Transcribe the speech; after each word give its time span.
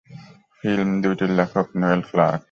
Film 0.57 0.89
দুটির 1.03 1.31
লেখক 1.39 1.67
Noel 1.75 2.01
clerk. 2.09 2.39